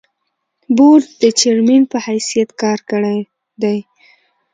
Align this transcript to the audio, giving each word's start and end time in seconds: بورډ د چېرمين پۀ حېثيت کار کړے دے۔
بورډ 0.75 1.05
د 1.21 1.23
چېرمين 1.39 1.83
پۀ 1.91 1.97
حېثيت 2.05 2.49
کار 2.61 2.79
کړے 2.89 3.17
دے۔ 3.61 3.75